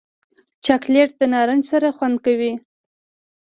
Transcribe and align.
چاکلېټ 0.65 1.09
د 1.19 1.21
نارنج 1.33 1.63
سره 1.71 1.87
خوند 1.97 2.17
کوي. 2.25 2.53